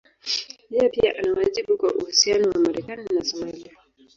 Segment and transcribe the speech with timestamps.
[0.73, 3.71] Yeye pia ana wajibu kwa uhusiano wa Marekani na Somalia.